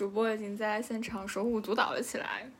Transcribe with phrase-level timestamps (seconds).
[0.00, 2.50] 主播已经在现场手舞足蹈了起来。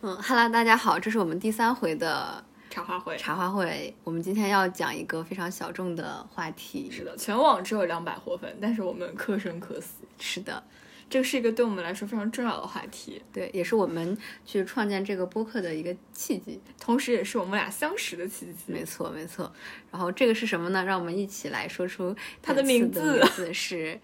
[0.00, 3.16] 嗯哈喽，大家好，这是我们第三回的茶话会。
[3.16, 3.94] 茶话会。
[4.02, 6.90] 我们今天要讲一个非常小众的话题。
[6.90, 10.02] 是的，全网只有两百活粉，但是我们可生可死。
[10.18, 10.60] 是的，
[11.08, 13.22] 这个是一个对我们来说非常重要的话题。
[13.32, 18.64] 对，也是我们去创建这个播客的一个契机，同时也是我们俩相识的契机。
[18.66, 19.52] 没错，没错。
[19.92, 20.84] 然后这个是什么呢？
[20.84, 23.00] 让我们一起来说出它的名字。
[23.20, 24.00] 名字是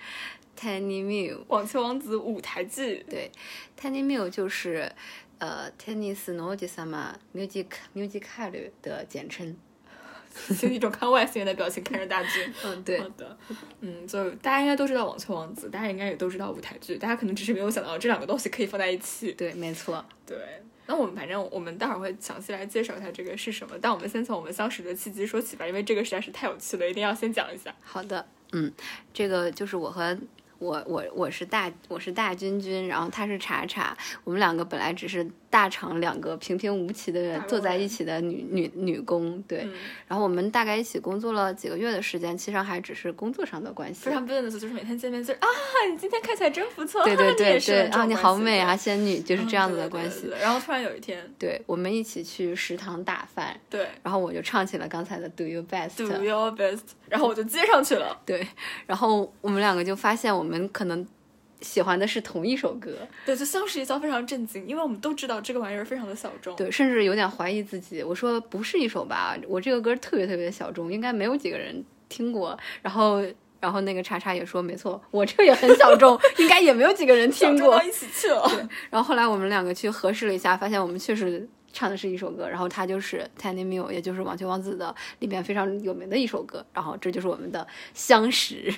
[0.59, 3.05] Tiny Mew，网球王子舞台剧。
[3.09, 3.31] 对
[3.81, 4.91] ，Tiny Mew 就是
[5.39, 9.57] 呃，Tennis No Ojisama Music Musical 的简称。
[10.61, 12.53] 就一种看外星人的表情看着大剧。
[12.65, 13.01] 嗯，对。
[13.01, 13.39] 好的，
[13.81, 19.33] 嗯，就大家应该都知道网球王子，大家应该也都知道舞台剧，大家可能只是没有想到这两个东西可以放在一起。
[19.33, 20.05] 对，没错。
[20.27, 20.37] 对，
[20.87, 27.75] 那我们反正我们待会儿会详细来介绍一下这个是什么，但我们先从我们相识的契机说起吧，因为这个实在是太有趣了，一定要先讲一下。
[27.81, 28.73] 好的，嗯，
[29.15, 30.19] 这个就是我和。
[30.59, 39.67] 我我我是大我是大君君，然后他是茶茶，我们两个本来只是大厂两个平平无奇的坐在一起的女女女工，对，
[40.07, 45.47] 然后我们大概一起工作了几个月的时间，其实还只是工作上的关系，非常 business，就是每天见面就是啊，
[45.91, 50.31] 你今天看起来真不错，对对对对，啊你好美啊仙女，就是这样子的关系。
[50.41, 58.47] 然后突然有一天，对我们一起去食堂打饭，对，然后我就唱起了刚才的 Do your best，Do your best，然后我就接上去了，对，
[58.87, 61.07] 然后我们两个就发现我们可能。
[61.61, 68.03] 喜欢的是同一首歌，对，就相识一遭非常震惊，因为我们都知道这个玩意儿非常的小众，对，甚至有点怀疑自己。
[68.03, 72.57] 我说不是一首吧，我这个歌特别特别小众，应该没有几个人听过。
[72.81, 73.21] 然后，
[73.61, 77.83] 然后那个叉叉也说没错，我这个也很小众， 应该也没有几个人听过。
[77.83, 78.49] 一起去了。
[78.49, 78.59] 对，
[78.91, 86.65] 然后后来我们两个去核实了一下，发现我们确实唱的是一首歌，然后它就是《Tiny Mew》，也就是《网球王子》的里面非常有名的一首歌。
[86.73, 88.73] 然后这就是我们的相识。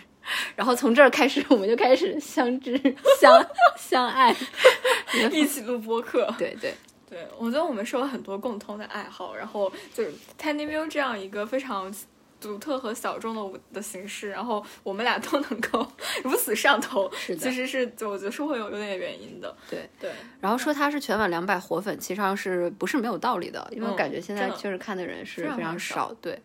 [0.56, 2.76] 然后从这儿开始，我们就开始相知、
[3.20, 3.46] 相
[3.76, 4.34] 相爱，
[5.32, 6.32] 一起录播客。
[6.38, 6.74] 对对
[7.08, 11.92] 对，我觉得我们是有很多共通的爱好，然后就是 Tiny Mew 这样一个非常
[12.40, 15.86] 独特和小众的舞的形式，然后我们俩都能够
[16.24, 19.54] 如此上头，其实是我觉得是会有有点原因的。
[19.68, 20.10] 对对。
[20.40, 23.68] 然后说他是全网两百活粉，其实上是不是没有道理的？
[23.72, 26.14] 因为我感觉现在确实看的人是非常少。
[26.22, 26.40] 对。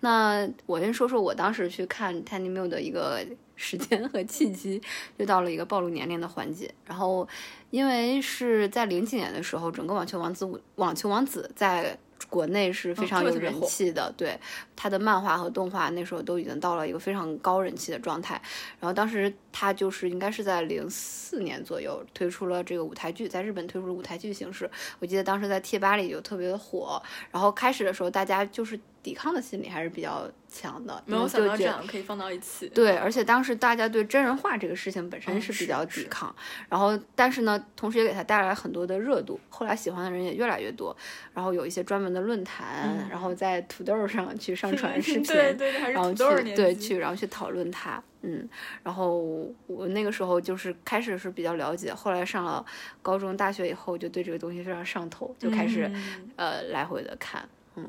[0.00, 3.24] 那我先说说我当时去看 Tiny Mew 的一个
[3.54, 4.80] 时间和契机，
[5.18, 6.72] 就到了一个暴露年龄的环节。
[6.86, 7.28] 然后，
[7.68, 14.10] 因为是在零几年的时候，整个网球王子网球王子在国内是非常有人气的。
[14.16, 14.38] 对，
[14.74, 18.40] 他的漫画和动画那时候都已经到了一个非常高人气的状态。
[18.78, 24.70] 然后当时他就是应该是在零四年左右推出了这个舞台剧，在日本推出了舞台剧形式。
[24.98, 27.02] 我记得当时在贴吧里就特别的火。
[27.30, 28.80] 然后开始的时候，大家就是。
[29.02, 32.68] 抵抗的心理还是比较强的，没有想到这样可以放到一起。
[32.68, 36.34] 对，而且当时大家对真人化这个事情本身是比较抵抗，
[36.68, 40.94] 然后但是呢，同时也给他带来很多的热度，后来喜欢的人也越来越多，
[41.32, 48.46] 然后有一些专门的论坛，然后在土豆上去上 传视频，对对，然后去对去然后去讨论它，嗯，
[48.82, 49.18] 然后
[49.66, 52.62] 我那个时候就是开始是比较了解，后来上了
[53.00, 55.90] 高中大学以后就对这个东西非常上头，就开始
[56.36, 57.86] 呃来回的看，嗯，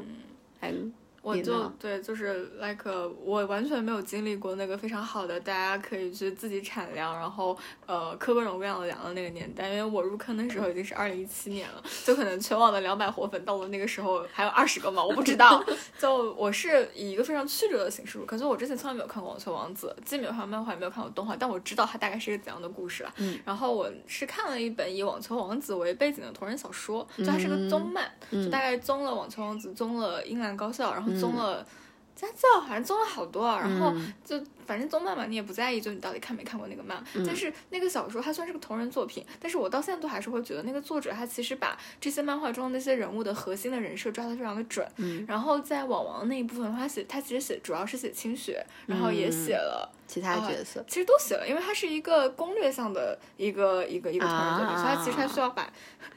[0.62, 0.74] 还。
[1.22, 2.92] 我就对，就是 like
[3.24, 7.56] 我完全没有经历过那个非常好的，大家可以去自己产粮，然后
[7.86, 9.70] 呃磕各种各样的粮的那个年代。
[9.70, 15.64] 因为我入坑的时候已经是二零一七年了，就可能全网的两百活粉到了那个时候还有二十个嘛，我不知道。
[16.00, 23.14] 就我是以一个非常曲折的形式入，可是我之前从来没有看过《网球王子》，既没有看过漫画，也没有看过动画，但我知道它大概是一个怎样的故事了。
[23.18, 23.40] 嗯。
[23.46, 31.11] 然后我是看了一本以《网球王子》为背景的同人小说，就它是个综漫，就大概综了《网球王子》，综了《英兰高校》，然后。
[31.20, 31.66] 综了
[32.16, 33.94] 家教，反正综了好多啊，然后
[34.24, 37.04] 就反正综漫嘛，你也不在意，就你到底看没看过那个漫。
[37.26, 44.88] 但是那个小说它虽然是个同人作品，但是我到现在都还是会觉得那个作者他其实把这些漫画中的那些人物的核心的人设抓得非常的准。
[45.28, 55.72] 然后在网王那一部分，他写他其实写主要是写清雪，然后也写了其他角色，其实都写了，因为它是一个攻略向的一个一个一个同人作品，所以它其实还需要把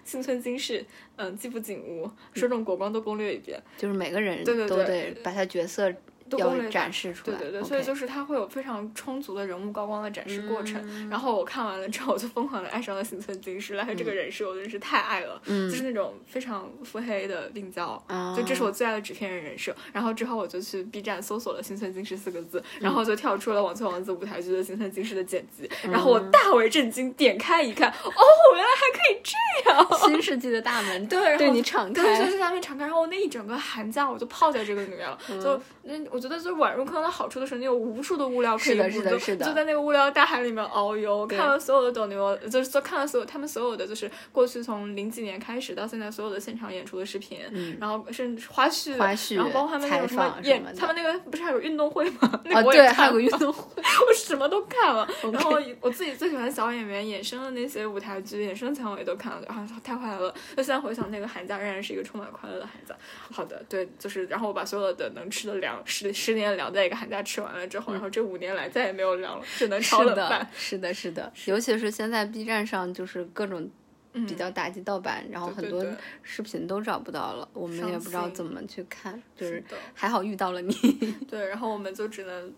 [0.04, 0.84] 幸村京世。
[1.16, 5.94] 嗯，季部景吾、手冢国光都攻略一遍，就是每个人对对都得把他角色。
[6.38, 11.08] 要展示出来，对对对，所以就是它会有非常充足的人物高光的展示过程。
[11.08, 18.02] 然后我看完了之后，我就疯狂的爱上了新村京世，来这个人设我真是太爱了，就是那种非常腹黑的病娇，
[18.36, 19.74] 就这是我最爱的纸片人人设。
[19.92, 28.20] 然后之后我就去 B 站搜索了新村京世四个字，然后就跳出了网球王子舞台剧的新村京世的剪辑，然后我大为震惊，点开一看，哦，
[28.54, 32.84] 原来还可以这样，新世纪的大门对对你敞开，对，就是大门敞开。
[32.84, 36.23] 然后我那一整个寒假我就泡在这个里面了，就那我。
[36.28, 47.38] 觉得就是晚入坑的好处就是你有无数的物料可以是的补，是的是的就在那个物料大海里面遨游，看了所有的斗牛，就是说看了所有他们所有的就是过去从零几年开始到现在所有的现场演出的视频，
[47.78, 52.40] 然后甚至花絮，嗯花絮然后包括他们那种什么演他们那个不是还有运动会吗？
[52.44, 60.34] 那啊，个我也对，还有个运动会， 我什么都看了， 然后我自己最喜欢小演员衍生的那些舞台剧、衍生的采访我也都看了，然后太快乐了。
[60.56, 62.94] 就现在回想那个寒假，仍然是一个充满快乐的寒假。
[63.30, 65.82] 好的，对，就是然后我把所有的能吃的粮，
[66.12, 74.24] 十十年的粮在一个寒假吃完了之后，然后这五年来再也没有聊了，只能炒是的冷饭。，是的，是的，尤其是现在 B 站上就是各种嗯。
[74.26, 75.84] 比较打击盗版，然后很多
[76.22, 79.76] 视频都找不到了，我们也不知道怎么去看，就是是的。
[79.92, 80.72] 还好遇到了你，
[81.28, 82.52] 对，然后我们就只能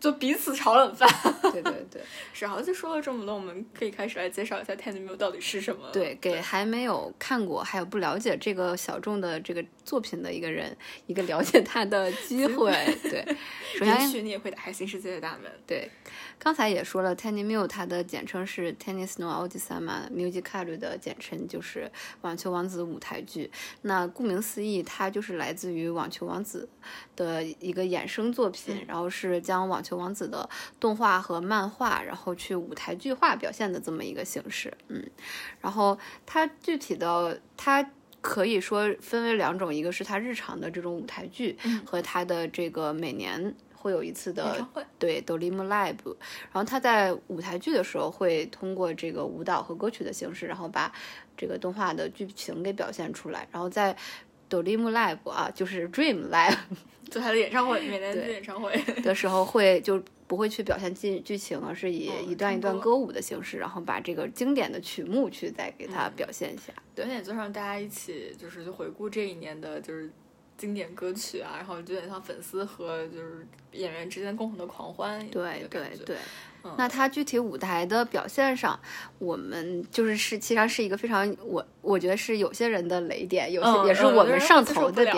[0.00, 1.08] 就彼此炒冷饭。
[1.52, 2.02] 对对对
[2.32, 5.88] 是，好像说了这么多，我们可以开始来介绍一下《Tiny Meal》到底是什么。
[5.92, 12.72] 对，给还没有看过还有不了解这个小众的这个作品的一个人一个了解他的 机会，
[13.02, 13.24] 对，
[13.78, 15.50] 首也先许你也会打开新世界的大门。
[15.66, 15.90] 对，
[16.38, 21.90] 刚才也说了，Tiny Meal 它的简称是 Tennis no a u d i s a m a Musical 的简称就是
[22.22, 23.50] 《网球王子》舞台剧。
[23.82, 26.68] 那顾名思义，它就是来自于《网球王子》
[27.16, 30.48] 的一个衍生作品，然后是将《网球王子》的
[30.80, 34.72] 动画和漫画，然后去舞台剧化表现的这么一个形式。
[34.88, 35.04] 嗯，
[35.60, 37.90] 然后它具体的它。
[38.22, 44.66] 可以说分为两种，一个是它日常的这种舞台剧，和他的这个每年会有一次的
[44.98, 46.16] 对 Dolim Live，
[46.50, 50.90] 然后他在舞台剧的时候会通过这个舞蹈和歌曲的形式，然后把
[51.36, 53.46] 这个动画的剧情给表现出来。
[53.52, 53.96] 然后在
[54.48, 56.56] Dolim Live 啊，就是 Dream Live
[57.10, 58.76] 就他的演唱会， 每年的演唱会。
[59.02, 66.72] 的时候会就不会去表现剧剧情，而是以哦一段一段歌歌舞的形式，然后把这个经典的曲目去再给它表现一下。
[66.94, 70.10] 对有点就让大家一起就是就回顾这一年的，就是
[70.58, 75.18] 经典歌曲啊，然后就有点像粉丝和就是演员之间共同的狂欢。
[75.30, 76.16] 对对对。
[76.66, 78.78] 嗯那它具体舞台的表现上，
[79.18, 85.16] 我们就是是，其实是一个非常我我觉得是有些人的雷点，有些、嗯也是我们上头的点。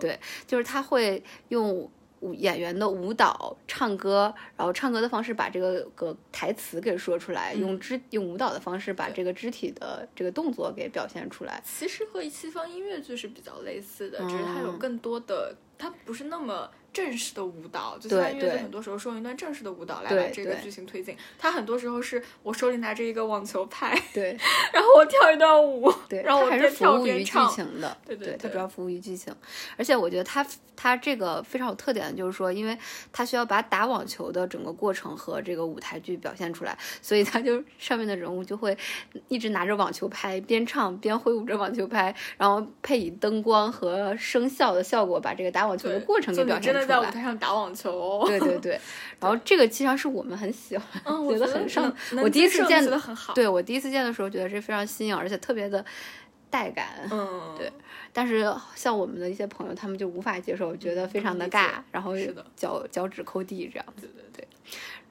[0.00, 1.88] 对，就是他会用
[2.20, 11.62] 舞演员的舞蹈、唱歌，然后唱歌的方式把这个个台词给说出来，用肢用舞蹈的方式把这个肢体的这个动作给表现出来。
[11.64, 16.68] 其实和西方音乐剧是比较类似的，只是它有嗯更多的，它不是那么。
[16.92, 21.16] 正式的舞蹈，就对西方音乐剧对很多时候是用一段正式的舞蹈来把这个剧情推进。
[21.38, 24.36] 他很多时候是我手里拿着一个网球拍，对
[24.72, 27.48] 然后我跳一段舞，对，然后我还是服边跳务于剧边唱。
[27.50, 27.96] 情的。
[28.06, 29.34] 对对对它主要服务于剧情，
[29.76, 30.44] 而且我觉得他
[30.74, 32.76] 他这个非常有特点的就是说，因为
[33.12, 38.76] 他需要把打网球的整个过程和这个舞台剧表现出来，所以他就上面的人物就会
[39.28, 47.04] 一直拿着网球拍，边唱边挥舞着网球拍，然后配以灯光和声效的效果，把这个打网球的过程给就你在舞。
[47.04, 48.24] 台上打网球哦。
[48.26, 48.80] 对对对，
[49.20, 51.92] 然后这个其实际上是我们很喜欢，嗯，我觉得很上
[52.22, 53.32] 我第一次见觉得很好。
[53.34, 55.84] 对我第一次见的时候，觉得这非常新颖，而且特别的
[56.50, 57.08] 带感。
[57.10, 57.72] 嗯，对
[58.12, 64.06] 但是像我们的一些朋友，他们就无法接受，觉得非常的尬，然后是的脚脚趾抠地这样子。
[64.06, 64.48] 对对对。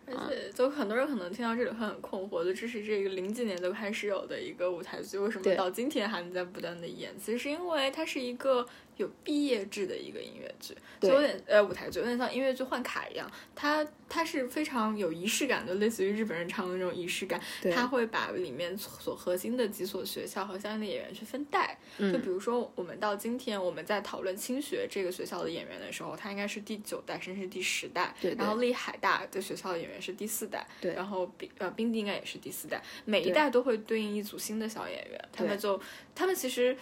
[0.10, 7.12] 而且，就很多人可能听到这里会很困惑，就这是这个零几年就开始有的一个舞台剧，为什么到今天还能在不断的演？
[7.20, 8.66] 其实是因为它是一个
[8.98, 13.32] 有毕业制的一个音乐剧，就有点呃舞台剧，有点像音乐剧换卡一样。
[13.56, 17.40] 它它是非常有仪式感的，类似于日本人唱的那种仪式感。
[17.62, 21.78] 对它会把里面所核心的几所学校和相应的演员去分代。
[21.98, 28.16] 嗯就比如说，我们到今天我们在讨论清学这个学校的演员的时候，他应该是第九代甚至是第十代。
[28.22, 30.66] 对对然后立海大的学校的演员是第四代。
[30.82, 35.80] 对然后冰呃冰帝应该也是第四代，每一代都会对应一组新的小演员，他们就
[36.16, 36.76] 他们其实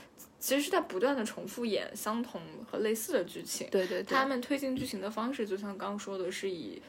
[0.45, 3.67] 其实是在不断的重复演相同和类似的剧情。
[3.71, 6.79] 对对对他，们推进剧情的方式，就像刚刚说的，是以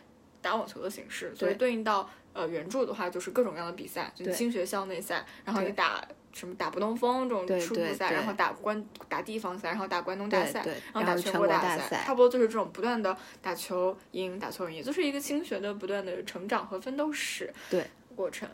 [0.42, 18.46] 打网球的形式，所以对对应到呃原著的话，就是各种各样的比赛，就对新学校内赛，然后你打什么打不动风这种对初步赛，然后打关打地方赛，然后打关东大赛，对对然后打全国大大赛差不多就是这种不断的打球赢打球赢，也就是一个新学的不断的成长和奋斗史对过程。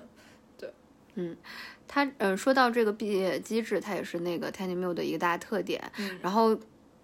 [1.86, 5.82] 他嗯，说到这个毕业机制，它也是那个 Tiny Meal 的一个大特点。
[5.98, 6.54] 嗯然后，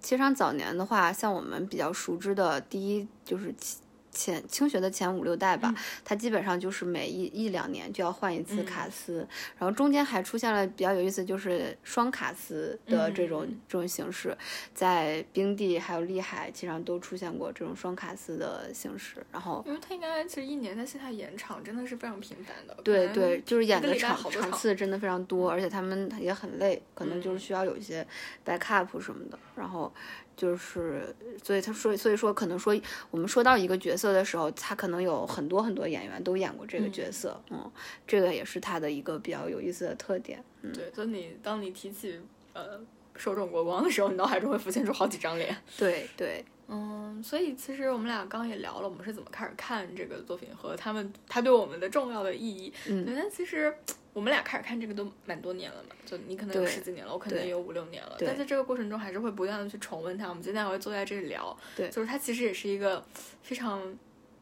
[0.01, 3.79] 其实上早年的话，像我们比较熟知的第一就是其
[4.11, 5.75] 前清学的前五六代吧，
[6.05, 9.27] 它基本上就是每一一两年就要换一次卡司，
[9.59, 13.61] 然后中间还出现了比较有意思，就是双卡司的这种、嗯。
[13.69, 14.37] 这种形式，
[14.75, 19.25] 在冰地还有厉海，基本上都出现过这种双卡司的形式。
[19.31, 28.07] 然后，因为他应该其实一年在线下演场真的是非常频繁的，对对，就是演的场场次真的非常多，而且他们也很累，可能就是需要有一些
[28.45, 29.39] backup 什么的。
[29.55, 29.93] 然后
[30.39, 32.81] 就是所以他说，所以说可能说
[33.11, 37.69] 我们说到一个角色的时候，他可能有很多很多演员都演过这个角色，嗯，
[38.07, 40.43] 这个也是他的一个比较有意思的特点。
[40.63, 42.21] 嗯，对，就你当你提起
[42.53, 42.81] 呃
[43.17, 45.57] 手冢国光的时候，你脑海中会浮现出好几张脸。
[45.77, 46.45] 对对。
[46.71, 52.71] 嗯，所以其实我们俩刚刚也聊了，我们是怎么开始看这个作品和他们他对我们的重要的意义。
[52.89, 53.75] 嗯，但其实
[54.19, 58.17] 我们俩开始看这个都蛮多年了嘛，就你可能有十几年了，我可能也有五六年了。
[58.19, 60.29] 但在这个过程中，还是会不断的去重温它。
[60.29, 63.01] 我们今天还会坐在这里聊，对，就是它其实也是一个
[63.45, 63.97] 非常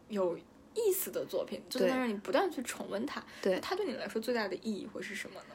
[0.09, 0.35] 有
[0.73, 3.23] 意思的作品，就是让你不断去重温它。
[3.43, 5.55] 对，它对你来说最大的意义会是什么呢？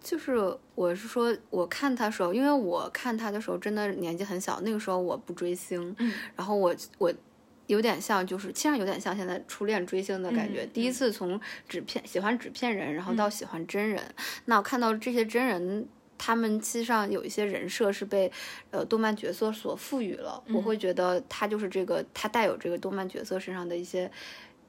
[0.00, 0.34] 就是
[0.74, 7.12] 我是说，我看他时候，因为我看他的时候真的年纪很小，那个时候我不追星，嗯，然后我我
[7.72, 14.02] 有点像，就是其实有点像现在初恋追星的感觉，第一次从纸片喜欢纸片人，然后到喜欢真人。
[14.44, 15.88] 那我看到这些真人，
[16.18, 18.30] 他们其实上有一些人设是被
[18.70, 24.10] 呃动漫角色所赋予了，我会觉得他就是这个，他带有这个动漫角色身上的一些。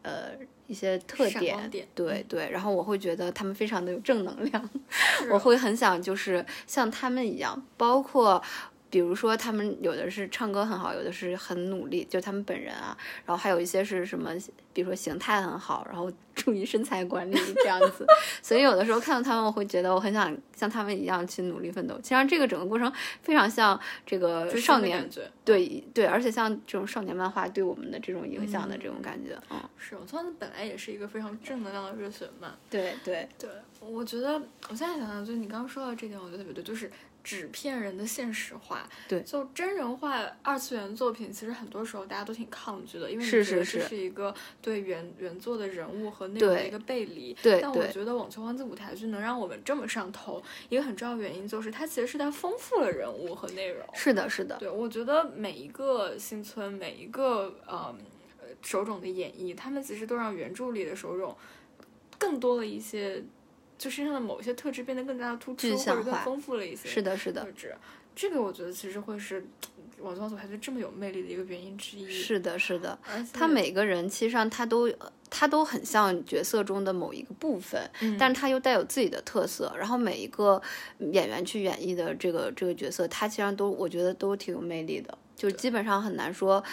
[0.04, 0.32] 呃，
[0.68, 4.70] 一些特点，对对，然后我会觉得他们非常的有正能量，
[5.32, 8.44] 我会很想就是像他们一样，包括。
[8.94, 12.96] 比如说，他们有的是唱歌很好，有的是很努力，就他们本人啊。
[13.26, 14.30] 然后还有一些是什么，
[14.72, 18.06] 比如说形态很好，然后 注意身材管理这样子。
[18.44, 22.00] 所以有的时候看到他们，我会觉得我很想像他们一样去努力奋斗。
[22.04, 25.10] 其实这个整个过程非常像这个少年，
[25.44, 36.92] 对对，而且像这种少年漫画对我们的这种影响的这种感觉，嗯，是我从本来也是一个非常正能量的热血漫，对对对，我觉得我现在想想，就你刚刚说到这点，我觉得特别对，就是。
[37.24, 47.34] 纸片人的现实化，对，就真人化二次元作品，其实很多时候大家都挺抗拒的，因为是是是，是一个对原原作的人物和内容的一个背离。
[47.42, 53.88] 对，但我觉得《网球王子》舞台剧能让我们这么上头，一个很重要原因就是它其实是它丰富了人物和内容。
[53.94, 54.58] 是的，是的。
[54.58, 57.96] 对，我觉得每一个新村，每一个呃
[58.62, 61.34] 手冢的演绎，他们其实都让原著里的手冢
[62.20, 63.24] 更多了一些。
[63.84, 66.88] 就身上的某些特质变得更加的突出，或者更丰富了一些。
[66.88, 67.44] 是的，是的。
[67.44, 67.76] 特质，
[68.16, 69.46] 这个我觉得其实会是
[70.00, 72.10] 网球组还是这么有魅力的一个原因之一。
[72.10, 72.98] 是的，是的。
[73.34, 74.90] 他每个人其实上他都
[75.30, 77.82] 他都很像角色中的某一个部分，
[78.18, 79.74] 但是他又带有自己的特色。
[79.78, 80.62] 然后每一个
[81.00, 86.64] 演员去演绎的这个这个角色，他其实上都我觉得都挺有魅力的，就基本上很难说，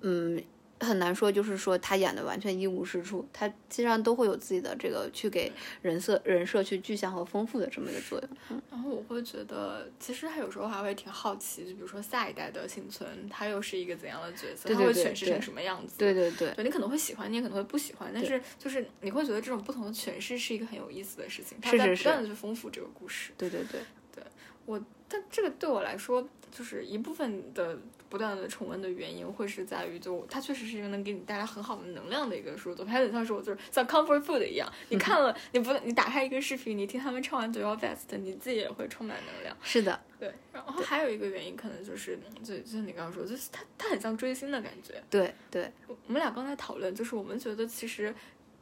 [0.00, 0.42] 嗯。
[0.80, 8.60] 很难说，就是说他演的完全一无是处，他其实上都会有自己的这个去给人设人设去具象和丰富的这么一个作用。
[8.70, 15.94] 然后我会觉得，其实他有时候还会挺好奇，就比如说下一代的幸存，他又是一个怎样的角色，他会诠释成什么样子？
[15.98, 23.32] 对对对，对你可能会喜欢，你也可能会不喜欢，但是就是你会觉得这种不同的诠释是一个很有意思的事情，他在不断的去丰富这个故事。
[23.38, 23.80] 对对对，
[24.14, 24.22] 对
[24.66, 24.78] 我，
[25.08, 27.78] 但这个对我来说，就是一部分的。
[28.08, 39.56] 不断的重温的原因会是在于，就它确实是一个能给你带来很好的能量的一个书作，它有点像是我就是像 comfort food 一样，你看了你不你打开一个视频，你听他们唱完《Do Your Best》，你自己也会充满能量。
[39.62, 40.32] 是的，对。
[40.52, 45.02] 然后还有一个原因，可能就是就就像你刚刚说，就是它它很像追星的感觉。
[45.10, 45.70] 对对。
[45.88, 48.14] 我们俩刚才讨论，就是我们觉得其实。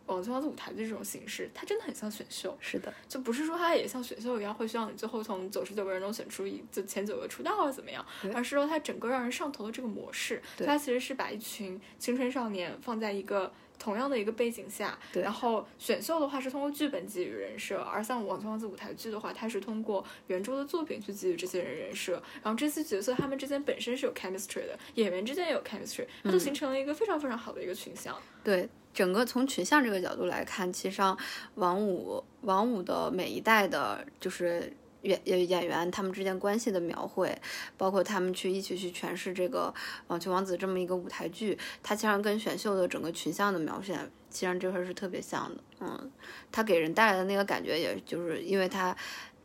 [0.06, 2.56] 网球王子舞台的这种形式，它真的很像选秀。
[2.60, 28.16] 是的，就不是说它也像选秀一样，会需要你最后从九十九个人中选出一就前九个出道啊怎么样，而是说它整个让人上头的这个模式，它其实是把一群青春少年放在一个同样的一个背景下，然后选秀的话是通过剧本给予人设，而像网球王子舞台剧的话，它是通过原著的作品去给予这些人人设，然后这些角色他们之间本身是有 chemistry 的，演员之间也有 chemistry，它就形成了一个非常非常好的一个群像。
[28.42, 28.68] 对。
[28.94, 31.18] 整个从群像这个角度来看，其实上
[31.56, 34.72] 王五王五的每一代的，就是
[35.04, 37.36] 演演员他们之间关系的描绘，
[37.76, 39.72] 包括他们去一起去诠释这个
[40.08, 43.98] 《网球王子》这么一个舞台剧，它其实跟选秀的整个群像的描写，
[44.30, 45.62] 其实这块是特别像的。
[45.80, 46.10] 嗯，
[46.50, 48.96] 它给人带来的那个感觉，也就是因为它。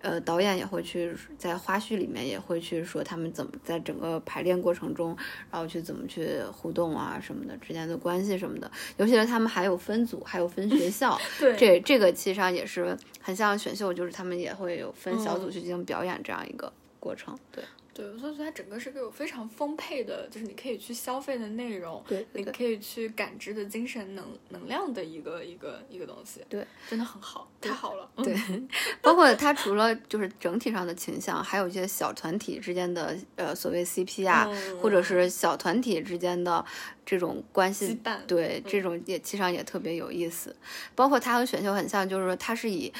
[0.01, 5.15] 呃，导演也会去在花絮里面也会去说他们怎么在整个排练过程中，
[5.51, 17.63] 然后去怎么去互动啊什么的之间的关系什么的，尤其是他们还有分组，还有分学 校，对，这这个其实上也是很像选秀，就是他们也会有分小组去进行表演这样一个过程，对。
[17.93, 28.36] 对，所以说它整个是个有非常丰沛的，就是你可以去消费的内容，对，你可以去感知的精神能能量的一个一个一个东西，对，真的很好，太好了，对，
[29.01, 34.48] 包括它除了就是整体上的倾向，还有一些小团体之间的呃所谓 CP 啊，
[34.81, 36.63] 或者是小团体之间的
[37.05, 40.55] 这种关系，对，这种也其实上也特别有意思，
[40.96, 42.93] 包括它和选秀很像，就是说它是以。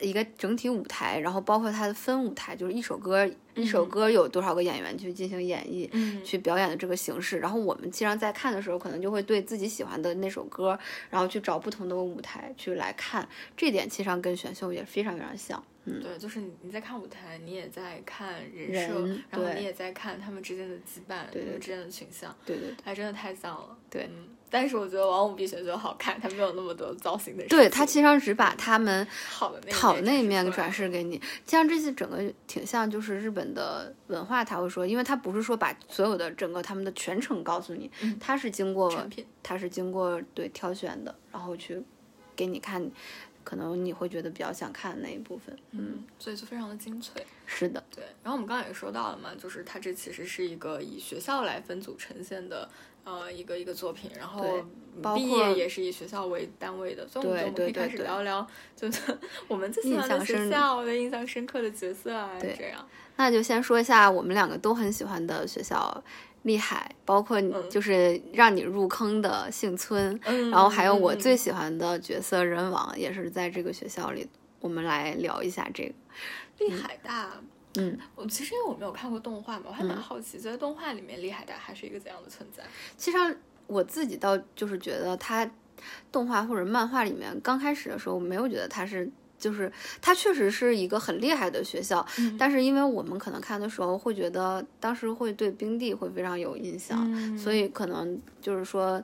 [0.00, 7.38] 一个整体舞台，然后包括它的分舞台，就是一首歌一首歌有多少个演员去进行演绎，嗯去表演的这个形式。
[7.38, 10.78] 然后我们经常在看的时候，可能就会对自己喜欢的那首歌，
[11.10, 13.28] 然后去找不同的舞台去来看。
[13.56, 15.62] 这点其实上跟选秀也非常非常像。
[15.84, 23.76] 嗯，对，就是你你在看舞台，你也在看人人设，然后你也在看他们之间的羁绊，对对他们之间的群像，对对还真的太像了。
[23.88, 27.48] 对嗯，但是我觉得王五比选秀好看，它没有那么多造型的事。
[27.48, 38.88] 对，他其实上只把他们好的那一好的那一面面展示给你，像这些整个挺像就是日本的文化，他会说，因为他不是说把所有的整个他们的全程告诉你，嗯他是经过。
[39.42, 41.82] 他是经过对挑选的，然后去
[42.36, 42.90] 给你看，
[43.42, 45.56] 可能你会觉得比较想看的那一部分。
[45.70, 47.24] 嗯，所以就非常的精粹。
[47.46, 52.68] 是的，对，然后我们刚刚也说到了嘛，就是它这其实是一个以学校来分组呈现的。
[53.08, 54.62] 呃，一个一个作品，然后
[55.02, 58.46] 包毕括业也是以学校为单位的，所以我们可以开始对对对聊聊，
[58.76, 59.00] 就是
[59.46, 62.86] 我们最喜欢的学印象深校的印象深刻的角色啊，对这样。
[63.16, 66.04] 那就先说一下我们两个都很喜欢的学校。
[66.42, 74.26] 厉害，包括就是让你入坑的幸村，嗯然后还有我嗯最喜欢的角色人王，也是在这个学校里。
[74.60, 75.92] 我们来聊一下这个。
[76.58, 77.32] 厉海大，
[77.76, 82.64] 嗯，我其实因为我没有看过动画嘛，我还蛮好奇，在动画里面厉海大还是一个怎样的存在？
[82.96, 83.18] 其实
[83.66, 85.48] 我自己倒就是觉得它
[86.10, 89.10] 动画或者漫画里面刚开始的时候，没有觉得它是。
[89.40, 89.72] 就是
[90.02, 99.00] 它确实是一个很厉害的学校，嗯但是因为我们可能看的时候会觉得当时会对冰帝会非常有印象，嗯所以可能就是说，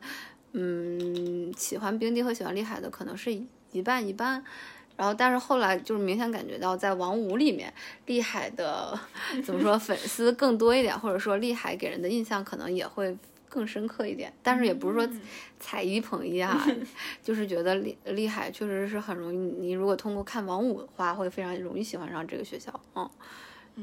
[0.50, 3.32] 嗯，喜欢冰帝和喜欢厉害的可能是
[3.70, 4.44] 一半一半。
[4.96, 7.72] 然后，但是后来就是明显感觉到，在王五里面，
[8.06, 8.98] 厉害的
[9.44, 13.16] 怎么说粉丝更多一点，或者说厉害给人的印象可能也会
[13.48, 14.32] 更深刻一点。
[14.42, 15.20] 但是也不是说嗯
[15.58, 16.64] 踩一捧一啊，
[17.22, 19.36] 就是觉得厉厉害确实是很容易。
[19.36, 22.72] 你如果通过看王五的话，会非常容易喜欢上这个学校。
[22.94, 23.10] 嗯，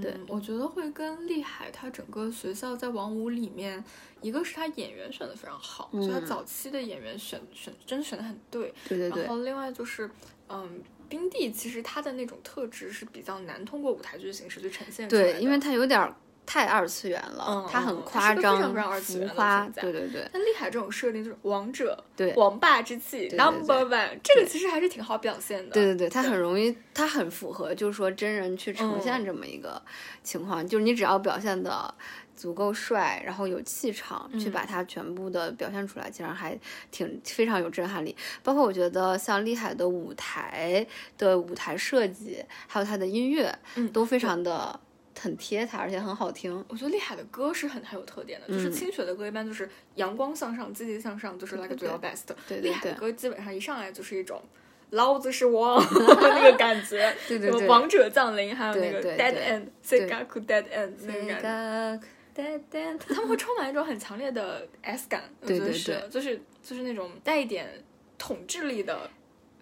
[0.02, 3.84] 对嗯，我觉得会跟厉海他整个学校在王五里面，
[4.22, 10.10] 一个是他演员选的非常好，就他嗯早期的演员选选真的选的很对，对对对然，后另外就是，
[10.48, 19.30] 嗯，冰帝其实他的那种特质是比较难通过舞台剧形式去呈现出来的，对，因为他有点儿太二次元了，嗯它很夸张、常非常二次元
[19.76, 20.28] 对对对。
[20.34, 25.72] 但厉海这种设定就是王者，对王霸之气 number one，这个其实还是挺好表现的。
[25.72, 29.26] 对对对，他很容易，他很符合，就是说真人去呈现嗯。
[29.26, 29.82] 这么一个
[30.24, 31.94] 情况，就是你只要表现的
[32.36, 38.14] 足够帅，然后有气场，去嗯把它全部的表现出来，竟然还挺非常有震撼力。
[38.44, 40.86] 包括我觉得像厉害的舞台
[41.18, 44.78] 的舞台设计，还有他的音乐，嗯都非常的
[45.22, 46.52] 很贴他，而且很好听。
[46.68, 52.26] 我觉得厉害的歌是很很有特点的，就是嗯清雪的歌一般就是阳光向上、积极向上，就是 like 对 do your best。
[52.48, 54.42] 对对对厉害的歌基本上一上来就是一种。
[54.90, 55.82] 老子是王
[56.20, 62.02] 那个感觉， 对对对王者降临，还有那个 dead end、对 segaku dead end 那个感
[62.36, 67.70] 觉，他们会充满一种很强烈的 S 感，我对对觉得是对就是就是那种带一点
[68.18, 69.10] 统治力的。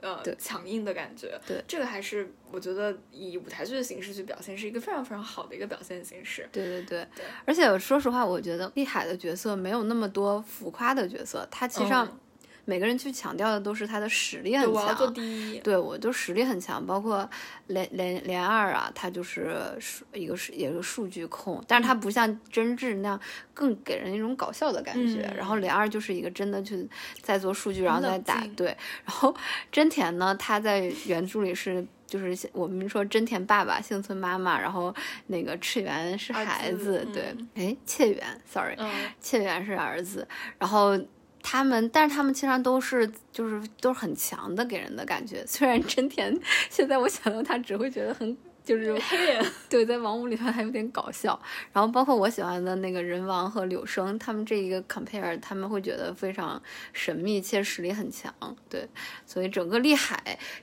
[0.02, 1.64] 呃，强硬的感觉，对。
[1.68, 6.48] 这个还是我觉得以舞台剧的形式去表现，是一个非常非常好的一个表现形式。
[6.52, 12.20] 对对对对，而且说实话，我觉得厉海的角色没有那么多浮夸的角色，他其实上嗯
[12.70, 15.16] 每个人去强调的都是他的实力很对，我要做强。
[15.16, 15.60] 第一。
[15.62, 17.28] 对我就实力很强，包括
[17.66, 23.20] 连连连二啊，他就是数一个是也是数据控，但是他不像真志那样
[23.56, 25.28] 更给人一种搞笑的感觉。
[25.32, 26.88] 嗯然后连二就是一个真的去
[27.22, 28.68] 在做数据，然后再打对。
[29.04, 29.36] 然后
[29.72, 31.84] 真田呢，他在原著里是。
[32.10, 34.92] 就是我们说真田爸爸、幸村妈妈，然后
[35.28, 38.90] 那个赤原是孩子子，对嗯，哎，切原，sorry，嗯，
[39.22, 40.28] 切原是儿子，
[40.58, 40.98] 然后
[41.42, 45.44] 他们，但是他们经常都是就是都是很强的给人的感觉。
[45.48, 46.38] 虽然真田
[46.70, 48.38] 现在我想到他只会觉得很
[48.70, 51.40] 就是黑人， 对，在王屋里面还有点搞笑。
[51.74, 56.62] 然后包括我喜欢的那个人王和柳生，他们这一个 compare，他们会觉得非常
[56.94, 58.32] 神秘且实力很强。
[58.70, 58.88] 对，
[59.26, 60.22] 所以整个厉海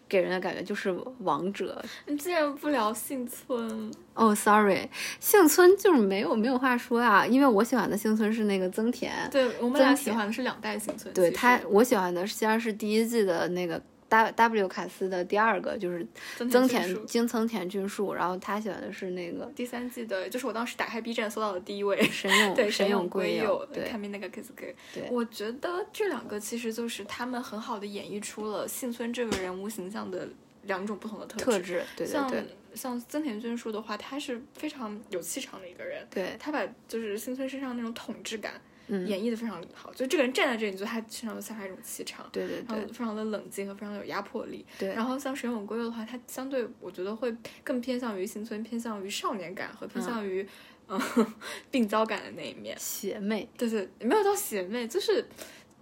[0.09, 1.85] 给人的感觉就是王者。
[2.07, 4.89] 你竟然不聊幸村，哦、s o r r y
[5.19, 9.13] 幸村就是没有没有话说啊，因为我喜欢的幸村是那个增田。
[9.33, 11.13] 对我们俩喜欢的是两代幸村。
[11.13, 22.01] 对他，我喜欢的实际上是第一季的那个 W W 卡斯的第二个，就是增增田俊树田金增田俊树，然后他喜欢的是那个第三季的，就是我当时打开 B 站搜到的第一位。
[22.03, 24.75] 神勇 对，神勇勇归友，对看明那个 kiss 给。
[24.95, 30.29] 对我觉得这两个其实就是他们很好的演绎出了幸村这个人物形象的
[30.63, 31.45] 两种不同的特质。
[31.45, 39.93] 特质，对对像对像增田俊树的话，他是非常有气场的一个人，对他把就是幸村身上那种统治感演绎的非常好。
[39.93, 44.65] 就这个人站在这里，你觉得他身上就散发一种气场，对对对，非常的冷静和非常的有压迫力。
[44.79, 44.93] 对。
[44.95, 50.47] 然后像神永归的话，他相对我觉得会更偏向于新村，偏向于少年感和偏向于
[50.89, 51.01] 嗯
[51.71, 52.77] 病娇感的那一面。
[52.79, 53.49] 邪魅。
[53.57, 55.27] 对对，没有到邪魅，就是。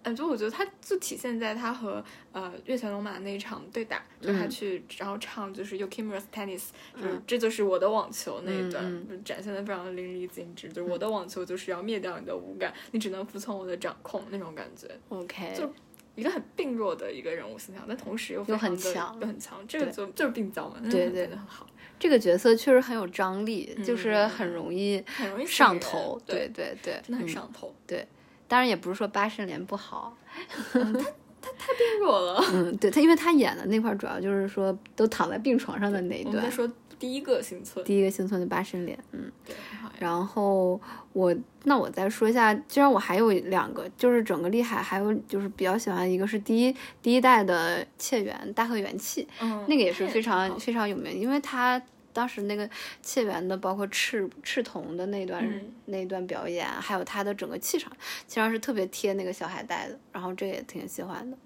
[0.05, 6.65] 嗯，就我觉得他就体现在他和呃月前龙马那一场对打，就他去然后唱就是 Yukimura's Tennis，
[6.95, 10.69] 就是这就是我的网球那一段，就展现的非常淋漓尽致。
[10.69, 14.89] 就是我的网球就是要灭掉你的五感，你只能服从我的掌控那种感觉。
[15.09, 15.73] OK，就
[16.15, 19.67] 一个很病弱的一个人物形象，但同时又又很强，又很强。
[19.67, 21.67] 这个就就是病娇嘛，对对，很好。
[21.99, 26.21] 这个角色确实很有张力，就是很容易很容易上头。
[26.27, 27.75] 对对对，真的很上头。
[27.87, 28.07] 对。
[28.55, 30.17] 当然也不是说八神莲不好，
[30.73, 32.41] 他他太病弱了。
[32.53, 36.49] 嗯，对他，因为他演的那块主要就是说都躺在病床上的那一段。
[36.49, 39.57] 说第一个星村，第一个星村的八神莲，嗯，对。
[39.99, 40.81] 然后
[41.13, 51.83] 我那我再说一下，既然我还有两个，就是整个厉害，还有就是比较喜欢一个是第一第一代的切元大和元气，嗯，那个也是非常非常有名，因为他。
[52.15, 52.67] 当时那个
[53.03, 55.47] 切元的，包括赤赤瞳的那段
[55.87, 57.93] 那段表演，还有他的整个气场，
[58.27, 59.99] 其实上是特别贴那个小海带的。
[60.13, 61.37] 然后这也挺喜欢的。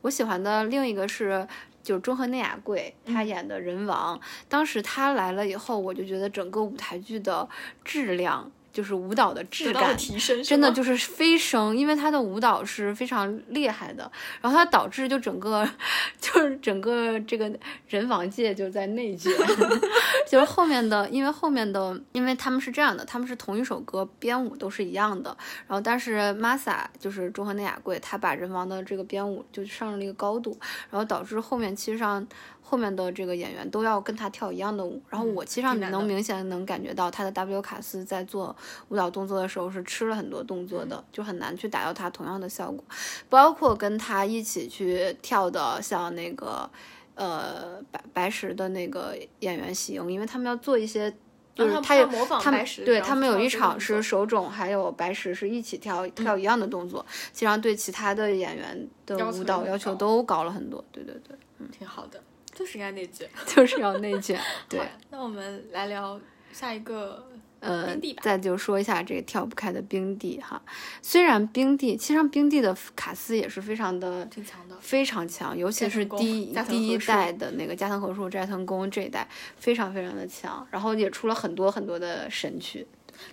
[0.00, 1.46] 我喜欢的另一个是，
[1.82, 4.18] 就是中和内雅贵，他演的人王。
[4.48, 7.48] 当时他来了以后，我就觉得整个舞台剧的
[7.84, 8.50] 质量。
[8.72, 15.68] 就是舞蹈的质感提升，真的就是飞升，因为他的舞蹈是非常厉害的，然后他导致就整个
[16.20, 17.52] 就是整个这个
[17.86, 19.32] 人王界就在内卷，
[20.26, 25.36] 就是后面的，因为后面的，因为他们是这样的，他们是同一首歌编舞都是一样的，
[25.68, 30.58] 然后但是 Masa 就是中和内雅贵，他把人王的这个编舞就上了一个高度，
[30.90, 32.26] 然后导致后面其实上。
[32.64, 38.56] 后面的这个演员都要跟他跳一样的舞，然后我其实上能明显能感觉到他的 W 卡斯在做
[38.88, 42.82] 舞蹈动作的时候是吃了很多动作的，就很难去达到他同样的效果。
[43.28, 46.70] 包括跟他一起去跳的，像那个
[47.14, 51.12] 呃白白石的那个演员喜英，因为他们要做一些，
[51.54, 52.08] 就是他有
[52.40, 60.82] 他们对他们有一场是手冢还有白石是一起跳跳一样的动作，实际上对其他的演员的舞蹈要求都高了很多。
[60.90, 62.18] 对对对，嗯，挺好的。
[62.62, 64.38] 就是应该内卷，就是要内卷。
[64.68, 66.20] 对，那我们来聊
[66.52, 67.26] 下一个
[67.58, 67.96] 呃。
[68.22, 70.62] 再就说一下这个跳不开的冰帝哈。
[71.02, 80.64] 虽然冰帝，其实上冰帝的卡斯也是非常的挺强的，非常强，尤其是第第一代的那个加藤和树、斋藤工这一代，非常非常的强。
[80.70, 82.86] 然后也出了很多很多的神曲。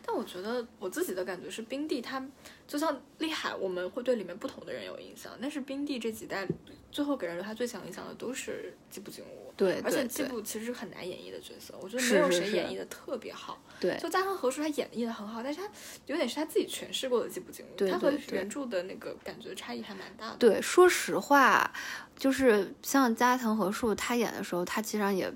[0.06, 2.25] 但我觉得我自己的感觉是，冰帝他
[2.67, 5.32] 就像厉害，我们会对里面不同的人有印象。
[5.41, 6.47] 但是冰帝这几代
[6.91, 13.62] 最后给人留下最强印象的都是吉卜景吾，对，而且吉卜其实很难演绎的角色，我觉得没有谁演绎的特别好。
[13.80, 15.69] 对，就加藤和树他演绎的很好，但是他
[16.06, 20.38] 有点是他自己诠释过的吉卜景吾，他和原著的那个感觉差异还蛮大的。
[20.38, 21.71] 对，说实话，
[22.17, 25.32] 就是像加藤和树他演的时候，他其实也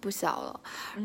[0.00, 0.60] 不小了，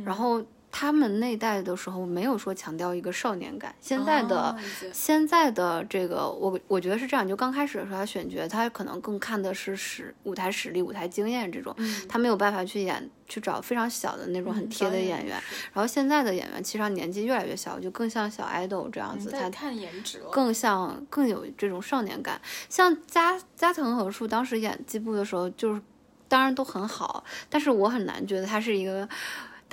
[0.05, 0.43] 然后。
[0.75, 4.57] 他们那代的时候没有说强调一个少年感，现在的
[4.91, 11.75] 现在的这个我我觉得是这样，就刚开始的时候他选角，他可能更看的是实舞台实力、舞台经验这种，
[12.09, 15.39] 他没有办法去演去找非常小的那种很贴的演员。
[15.71, 22.41] 然后现在的演员其实上年纪越来越小，就更像小爱豆这样子，他看颜值更像更有这种少年感。
[22.67, 25.79] 像加加藤和树当时演基布的时候，就是
[26.27, 29.07] 当然都很好，但是我很难觉得他是一个。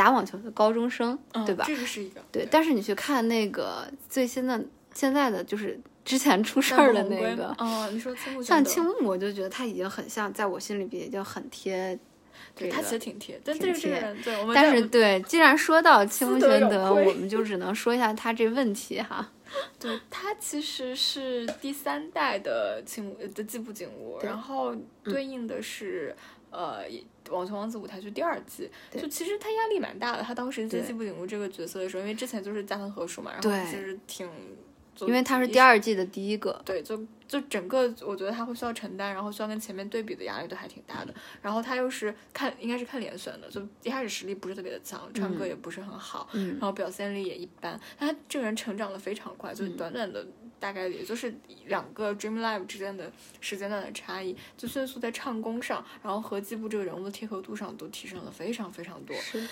[0.00, 1.62] 打网球的高中生，对吧？
[1.68, 4.58] 这个是一个对，但是你去看那个最新的
[4.94, 11.98] 现在的，就是之前出事儿的那个，哦，你说青木像青木，我就觉得他已经很像，在我心里边已经很贴。
[12.56, 19.30] 对他其实挺贴，但这个这个人，对，但是对，既然说到青木玄德，我们就只能说一下他这问题哈。
[19.78, 26.14] 对他其实是第三代的青木的季部景物，然后对应的是
[26.50, 26.84] 呃。
[27.32, 30.22] 《网球王子》舞台剧第二季，就其实他压力蛮大的。
[30.22, 34.28] 他当时接季部景物这个角色的时候，因为之前就是加藤和树嘛，然后其实挺，
[35.02, 41.14] 因为他是第二季的第一个，对，就就整个我觉得他会需要承担，然后需要跟前面对比的压力都还挺大的。
[41.40, 47.78] 然后他又是看应该是看脸选的，就一开始实力不是特别的强，唱歌也不是很好，然后表现力也一般。
[47.96, 50.26] 但他这个人成长的非常快，就短短的。
[50.60, 51.34] 大概也就是
[51.66, 59.16] 两个 Dream Live 之间的时间段的差异，就迅速在唱功上，然后和季部这个人物的贴合度上都提升了非常非常多。
[59.16, 59.48] 是，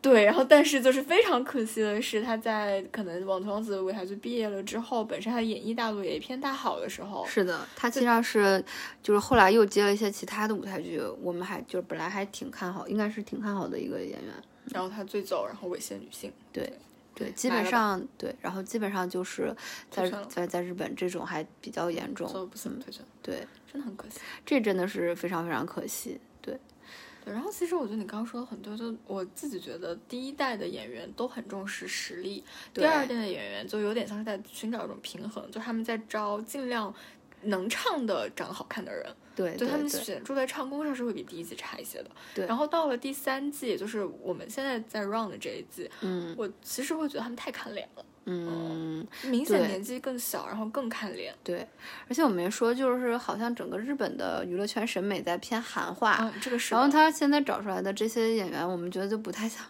[0.00, 8.62] 对，然后但是就是非常可惜的是，他在可能网球王子舞台剧毕业了之后，本身他演艺大陆也一片大好的时候，是的，他实际上是
[9.02, 14.32] 就是后来又接了一些其他的舞台剧，我们还就是本来还挺看好，应该是挺看好的一个演员，
[14.72, 16.72] 然后他最走，然后猥亵女性，对。
[17.14, 19.54] 对，基本上对，然后基本上就是
[19.90, 24.18] 在在在日本这种还比较严重，所以不怎么推荐，对，真的很可惜。
[24.44, 26.58] 这真的是非常非常可惜，对，
[27.24, 36.92] 对，然后其实我觉得你刚刚说的很多，就我自己觉得第一代的演员都很重视实力，第二代的演员就有点像是在寻找一种平衡，就他们在招尽量
[37.42, 42.10] 能唱的、长得好看的人，对对就他们选住在唱功上是会比第一季差一些的。
[42.34, 51.34] 对然后到了第三季，就是我们现在在 run 的这一季，嗯我其实会觉得他们太看脸了，嗯，明显年纪更小，然后更看脸。
[51.42, 51.66] 对，
[52.08, 56.74] 而且我没说，就是好像整个日本的娱乐圈审美在偏韩化，嗯，这个是。
[56.74, 59.64] 然后他现在找出来的这些演员，我们觉得就不太像，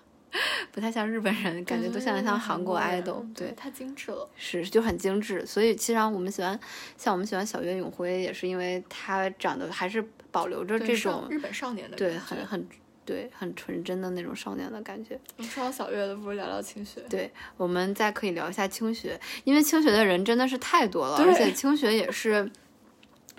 [0.72, 4.28] 不太像日本人，感觉都像像韩国人 idol，对，太精致了。
[4.36, 5.46] 是就很精致。
[5.46, 6.58] 所以其实上我们喜欢，
[6.96, 12.68] 像我们喜欢小岳永辉，也是因为他长得还是保留着这种日本少年的对很很
[13.04, 15.18] 对很纯真的那种少年的感觉。
[15.40, 17.00] 说到小岳的，不如聊聊清雪。
[17.08, 22.50] 对，我们再可以聊一下清学，因为清学的人真的是太多了，而且清学也是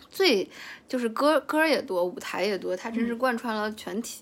[0.10, 0.50] 最
[0.88, 4.22] 就是歌歌也多，舞台也多，它真是嗯贯穿了全体。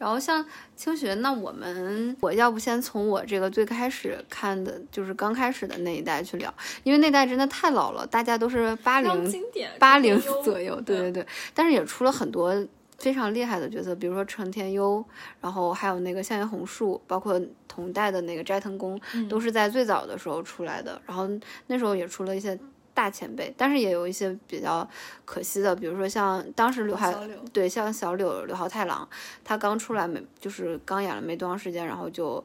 [0.00, 0.42] 然后像
[0.74, 6.52] 清学，那我们我要不先从我这个最开始看的，就是刚开始的那一代去聊，
[6.84, 9.30] 因为那代真的太老了，大家都是八零，
[9.78, 15.04] 八零左右，对对对，但是也出了很多非常厉害的角色，比如说成天优，
[15.38, 19.28] 然后还有那个相叶红树，包括同代的那个斋藤工，嗯。
[19.28, 20.98] 都是在最早的时候出来的。
[21.06, 21.28] 然后
[21.66, 22.58] 那时候也出了一些
[23.00, 24.86] 大前辈，但是也有一些比较
[25.24, 27.10] 可惜的，比如说像当时刘海
[27.50, 29.08] 对，像小柳刘浩太郎，
[29.42, 32.44] 他刚出来没就是刚演了没多长时间，然后就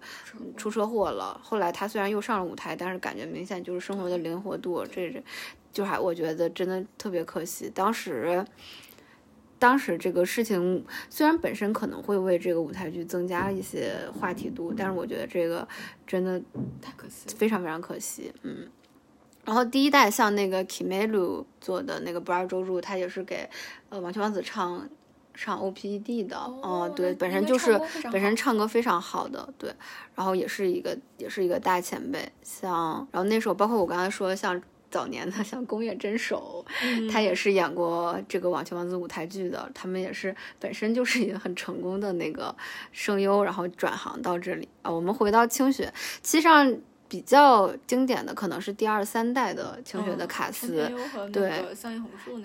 [0.55, 1.37] 出车祸了。
[1.43, 5.21] 后来他虽然又上了舞台，但是感觉明显就是生活的灵活度，这是
[5.73, 7.69] 就还我觉得真的特别可惜。
[7.75, 8.45] 当时，
[9.59, 15.67] 当时这个事情虽然本身可能会为这个舞台剧增加一些话题度，但是我觉得这个
[16.07, 16.39] 真的
[16.81, 17.27] 太可惜。
[17.35, 18.69] 非常非常可惜，嗯。
[19.45, 23.47] 然后第一代像那个 Kimelu 做的那个不二周助，他也是给
[23.89, 24.89] 呃网球王子唱
[25.33, 27.79] 唱 OPED 的，哦嗯，对，本身就是
[28.11, 29.71] 本身唱歌非常好的，对，
[30.15, 37.07] 然后也是一个也是一个大前辈，像然后那时候包括我刚才说的像早年的 像宫野真守，嗯。
[37.11, 42.55] 他也是演过这个网球王子舞台剧的，他们也是本身就是一个很成功的那个
[42.93, 44.67] 声优，然后转行到这里。
[44.81, 44.91] 啊。
[44.91, 46.73] 我们回到清雪，其实上
[47.07, 50.91] 比较经典的可能是第二三代的清雪的卡斯，
[51.31, 51.63] 对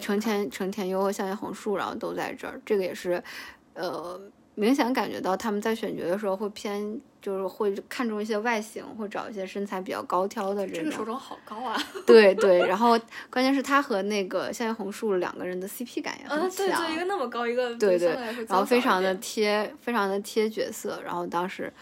[0.01, 3.23] 成田成田优和相叶红树，然后都在这儿，这个也是，
[3.75, 4.21] 呃，
[4.55, 10.85] 明显感觉到他们在选角的时候会偏，就是会看重一些外形，会找一些身材比较高挑的这种。
[10.85, 11.83] 这个手肘好高啊！
[12.07, 12.99] 对对，然后
[13.31, 16.67] 关键是他和那个相叶红树两个人的 CP 感也很啊，强。
[16.67, 18.11] 对，就一个那么高，一个对对
[18.47, 21.01] 然后非常的的贴，非常的贴角色。
[21.03, 21.73] 然后当时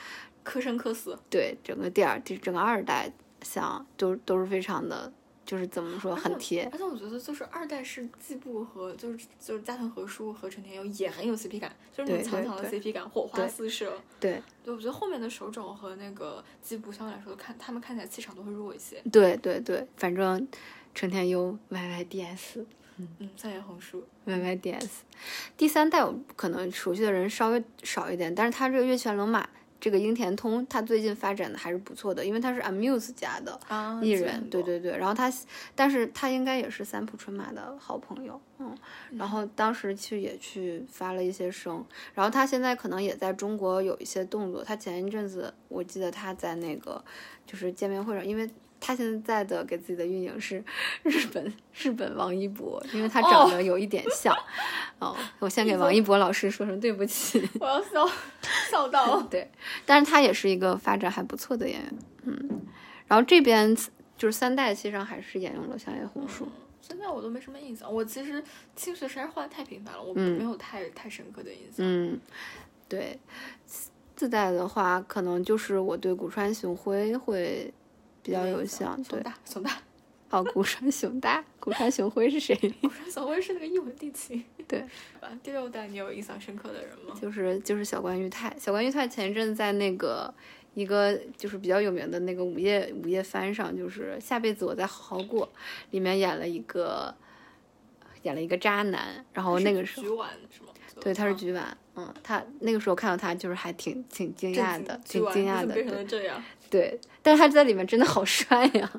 [0.48, 5.12] 磕生磕死，对整个第二、第整个二代像都都是非常的，
[5.44, 6.66] 就是怎么说很贴。
[6.72, 13.92] 而且我觉得就是二代是季布和就是就是加藤和树和陈田优也很有 CP 感，就是那种强强的 CP 感，火花四射。
[14.18, 19.02] 对对，我觉得后面的手冢和那个季布相对来说看他们看起来气场都会弱一些。
[19.12, 20.48] 对对对，反正
[20.94, 22.64] 成田优 YYDS。
[23.20, 24.88] 嗯，三叶红书，YYDS，
[25.56, 29.48] 第三代我可能熟悉的人稍微少一点，但是他这个月泉龙马
[29.80, 35.32] 这个樱田通，他最近发展的还是不错的，因为他是 Amuse 家的啊艺人，对对对，然后他，
[35.74, 38.76] 但是他应该也是三浦春马的好朋友，嗯，
[39.12, 47.04] 然后当时去也去发了一些声，然后他现在可能也在中国有一些动作，他前一阵子我记得他在那个
[47.46, 48.48] 就是见面会上，因为。
[48.80, 50.62] 他现在的给自己的运营是
[51.02, 54.34] 日本日本王一博，因为他长得有一点像。
[54.98, 57.40] 哦我先给王一博老师说声对不起。
[57.60, 58.04] 我要笑
[58.70, 59.20] 笑到。
[59.30, 59.48] 对，
[59.86, 61.98] 但是他也是一个发展还不错的演员。
[62.24, 62.60] 嗯，
[63.06, 63.76] 然后这边
[64.16, 66.48] 就是三代，其实上还是沿用了相叶红树。
[66.80, 68.42] 现在我都没什么印象，我其实
[68.74, 71.76] 清学实在是换的太频繁了，我嗯没有太、太深刻的印象。
[71.78, 72.18] 嗯，
[72.88, 73.18] 对，
[74.16, 77.72] 自带的话，可能就是我对古川雄辉会
[78.28, 78.94] 比较有像。
[79.04, 79.80] 对，熊大，熊大，
[80.30, 82.54] 哦，古川雄大，古川雄辉是谁？
[82.82, 84.44] 古川雄辉是那个一文定情。
[84.68, 84.84] 对，
[85.42, 87.14] 第六代你有印象深刻的人吗？
[87.18, 90.32] 就是就是小关裕太，小关裕太前一阵在那个
[90.74, 95.50] 一个就是比较有名的那个午夜午夜番上，就是下辈子我再好好过，
[95.92, 97.14] 里面演了一个
[98.24, 100.68] 演了一个渣男，然后那个时候局晚是吗？
[101.00, 108.90] 对他是菊丸，嗯，他那个时候看到他就是还挺挺惊讶的，挺惊惊讶的，对了这样，对，但是他在里面真的好帅呀，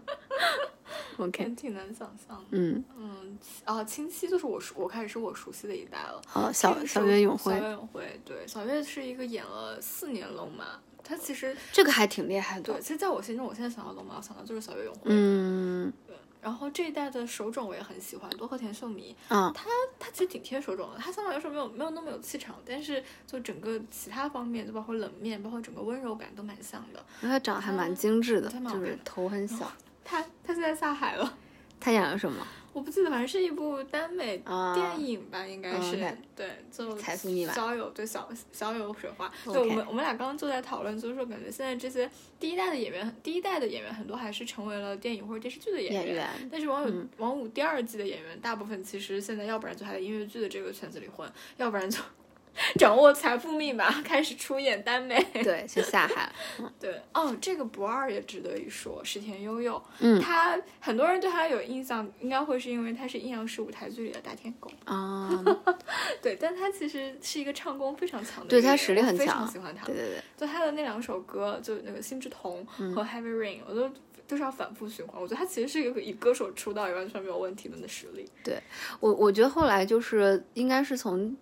[1.18, 2.46] OK，挺难想象的。
[2.52, 6.22] 嗯，嗯，啊，清溪就是我熟，我开始是我熟悉的一代了。
[6.34, 12.74] 啊，小小候小岳永辉，小岳永辉，对，小岳是一个演了四年龙马，他其实这个还挺厉害的。
[12.74, 15.02] 对，其实在我心中，我现在想到龙马，我想到就是小岳永辉。
[15.06, 15.92] 嗯
[16.42, 19.66] 然后这一代的手冢我也很喜欢，多和田秀弥，嗯，他
[20.00, 27.04] 他其实挺贴手冢的，他相对来说没有没有那么有气场，但是就整个其他方面，就包括冷面，包括整个温柔感都蛮像的。
[27.22, 29.72] 因为他长得还蛮精致的就是头很小。
[30.06, 31.38] 他他现在下海了，
[31.80, 32.48] 他演了什么？
[32.74, 35.98] 我不记得，反正是一部耽美啊电影吧，应该是、
[36.36, 39.32] 对，就财富密码小有对小小有水花。
[39.46, 52.00] 对，我们我们俩刚刚就在讨论，就是说感觉现在这些第一代的演员，第一代的演员很多还是成为了电影或者电视剧的演演员但是王五、嗯王五第二季的演员，大部分其实现在要不然就还在音乐剧的这个圈子里混，要不然就
[52.78, 55.22] 掌握财富密码，开始出演耽美。
[55.44, 56.32] 对，去下海。
[56.80, 64.70] 对，哦，这个不二也值得一说，石田悠悠，嗯他很多人对他有印象，应该会是因为他是阴阳师舞台剧里的大天狗。
[64.86, 65.30] 啊，
[66.22, 69.86] 对，但他其实是一个唱功非常强的一对他实力很强非常强喜欢他。
[69.86, 73.90] 对对对，就他的那两首歌，就那个《心之瞳》嗯和《Heavy Rain》，我都
[74.28, 75.22] 都是要反复循环。
[75.22, 78.30] 我觉得他其实是一个以歌手出道也完全没有问题的那实力。
[78.44, 78.62] 对
[79.00, 81.36] 我我觉得后来就是应该是从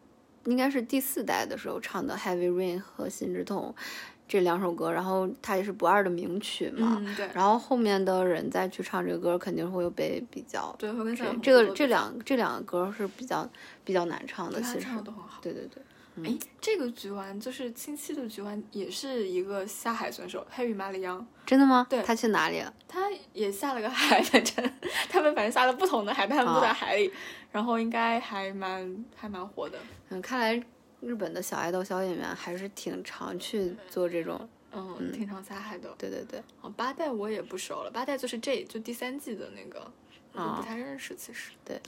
[0.48, 3.74] 应该是第四代的时候唱的《Heavy Rain》和《心之痛》
[4.28, 6.98] 这两首歌，然后它也是不二的名曲嘛。
[7.02, 10.74] 嗯，对，然后后面的人再去唱这个歌，肯定会有被比较。
[10.80, 13.48] 对，会跟这这个这两这两个歌是比较
[13.84, 15.40] 比较难唱的，其实唱的都很好。
[15.42, 15.84] 对对对，
[16.26, 21.86] 哎，这个局丸就是亲戚的局丸，也是一个下海选手，黑羽马里央，真的吗？
[21.90, 22.74] 对他去哪里了？
[22.88, 24.72] 他也下了个海，反正
[25.10, 27.12] 他们反正下了不同的海，但他们都在啊海里，
[27.52, 29.78] 然后应该还蛮还蛮火的。
[30.10, 30.56] 嗯，看来
[31.02, 34.50] 日本的小爱豆、小演员还是挺常去做这种。
[34.74, 35.90] 嗯，挺常下海的。
[35.98, 39.92] 对对对，哦，八代我也不熟了，八代就是这就第三季的那个，
[40.34, 41.16] 我不太认识。
[41.16, 41.80] 其实，对，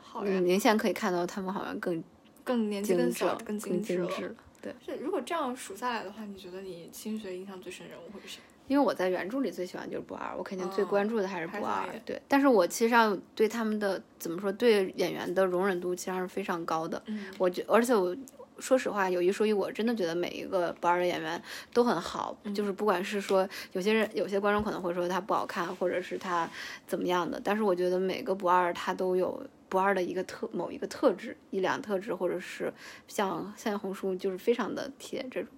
[0.00, 2.02] 好明显可以看到他们好像更
[2.46, 4.34] 更年纪精致了，更小，更精致。
[4.62, 8.40] 对，是如果这样数下来的话，你觉得你新学印象最深人物会是谁？
[8.68, 11.84] 因为我在原著里最喜欢就是不二，我肯定最哦关注的还是不二。
[12.04, 17.00] 对，但是我其实上对他们的怎么说，对演员的容忍度其实上是非常高的。
[17.06, 18.16] 嗯，我觉，而且我
[18.58, 21.40] 说实话，有一说一，我真的觉得每一个不二的演员
[21.72, 22.36] 都很好。
[22.42, 26.50] 嗯就是不管是说有些人、有些观众可能会说他不好看，或者是他
[26.88, 29.40] 怎么样的，但是我觉得每个不二他都有
[29.76, 32.72] 不二的一个特某一个特质、一两特质，或者是
[33.06, 35.50] 像像红书就是非常的贴这种，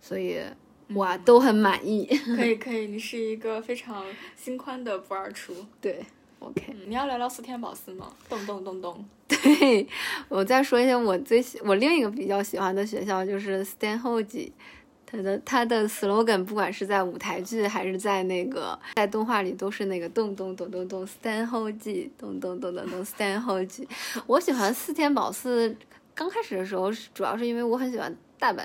[0.00, 0.40] 所以
[0.94, 2.04] 哇都很满意。
[2.36, 5.54] 可以 可以，你是一个非常心宽的不二厨。
[5.80, 6.04] 对
[6.40, 6.64] ，OK。
[6.70, 8.12] 嗯，你要聊聊四天宝司吗？
[8.28, 9.04] 咚咚咚咚。
[9.28, 9.86] 对，
[10.28, 14.50] 我再说一下我最喜我另一个比较喜欢的学校就是 Stanhope，
[15.12, 23.86] 他的他的 slogan 不管是在舞台剧还是在那个在动画里都是那个咚咚咚咚咚 stan ho g 咚咚咚咚咚 Stanhope。
[24.26, 25.76] 我喜欢四天宝寺，
[26.14, 28.62] 刚开始的时候是主要是因为我很喜欢大阪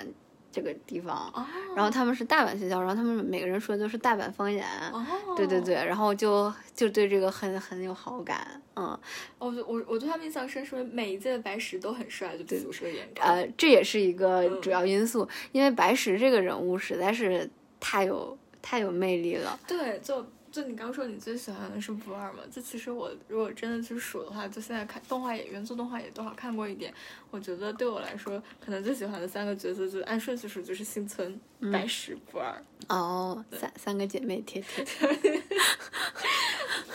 [0.57, 4.65] 这个地方，哦然后他们是大阪学校，然后他们每个人说的都是大阪方言。
[4.91, 8.97] 哦，对对对，然后就就对这个很很有好感，嗯，
[9.37, 13.21] 我我我对他们印象深，是因为每一届的白石都很帅，就比如说演出。
[13.21, 17.47] 呃，这也是一个嗯主要因素，因为白石这个人物实在是
[17.79, 19.59] 太有太有魅力了。
[19.67, 20.25] 对，就
[20.57, 22.39] 就你刚说你最喜欢的是不二嘛？
[22.51, 26.91] 就其实我如果真的去数的话，就现在看动画也原作动画也多少看过一点。
[27.29, 31.39] 我觉得对我来说，可能最喜欢的三个角色，就按顺序数，就是幸村、
[31.71, 32.59] 白石、不二。
[32.89, 34.83] 哦，三三个姐妹贴贴，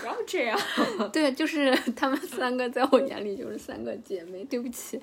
[0.01, 0.59] 不要这样。
[1.12, 4.44] 对，就是 她们三个在我眼里就是三个姐妹。
[4.46, 5.01] 对不起，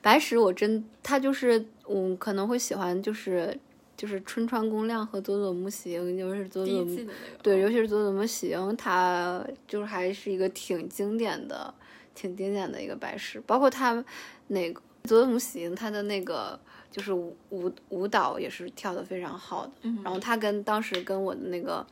[0.00, 3.58] 白石我真她就是嗯可能会喜欢就是
[3.96, 6.98] 就是春川公亮和佐佐木喜英，就是佐佐木
[7.42, 11.72] 对，尤其是佐佐木喜英，她就是还是一个挺经典的、
[12.14, 14.04] 挺经典的一个白石，包括他
[14.48, 16.58] 那个佐佐木喜英，她的那个
[16.90, 19.72] 就是舞舞舞蹈也是跳的非常好的。
[19.82, 19.98] 嗯。
[20.04, 21.86] 然后他跟当时跟我的那个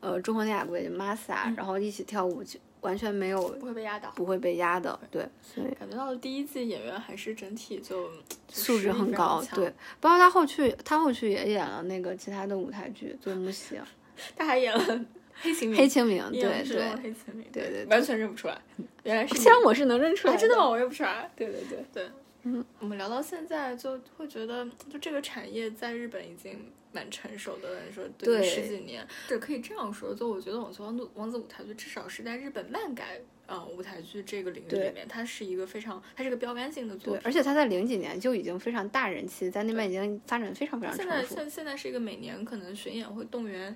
[0.00, 4.12] 呃中恒雅贵 Masa，、然后一起跳舞，就完全没有不会被压倒。
[4.14, 8.10] 不会被压的，对，所以感觉到了第一季演员还是整体就就
[8.48, 9.72] 素质很高，对。
[10.00, 13.80] 包括他后续，他后续也演了那个其他的舞台剧，佐佐木喜、
[14.36, 15.04] 他还演了
[15.40, 16.90] 黑晴明，黑清明，对对。
[17.02, 18.60] 黑晴明，对对对完全认不出来，
[19.02, 20.68] 原来是虽然我是能认出来啊，真的吗？
[20.68, 21.30] 我认不出来。
[21.34, 21.84] 对对对。
[21.92, 22.10] 对，
[22.42, 27.80] 嗯，我们聊到现在，就会觉得，就这个产业在日本已经蛮成熟的了。
[27.86, 30.14] 你说对对十几年，这可以这样说。
[30.14, 37.26] 就我觉得《网球王子王子舞台剧》至少是在日本漫改嗯舞台剧这个领域里面，它是一个非常，它是个标杆性的作对，品。
[37.26, 41.24] 而且它在零几年就已经非常大人气，在那边已经发展非常非常现在。
[41.24, 43.74] 现现在是一个每年可能巡演会动员，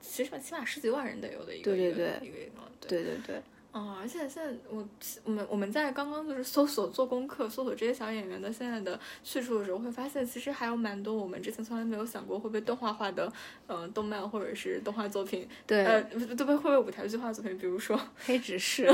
[0.00, 3.02] 其实起码十几万人得有的一个对对一个对一个一个对。
[3.02, 4.86] 对对对，嗯，而且现在我
[5.24, 13.32] 我们我们在刚刚就是搜索做功课，搜索这些小演员的现在的去处的时候，会发现其实还有蛮多我们之前从来没有想过会被动画化的，
[13.66, 16.02] 嗯、动漫或者是动画作品，对，呃，
[16.36, 18.86] 都被会被舞台剧化作品，比如说 黑执事、